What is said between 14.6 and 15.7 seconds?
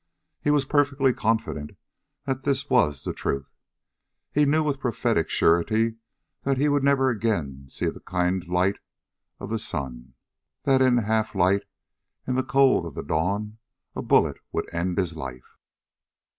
end his life.